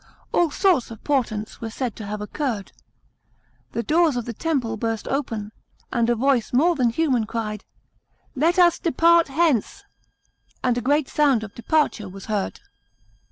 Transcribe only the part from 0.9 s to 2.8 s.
portents were said to have .occurred.